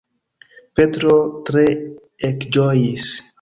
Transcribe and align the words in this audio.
Petro 0.79 1.17
tre 1.51 1.67
ekĝojis! 2.31 3.09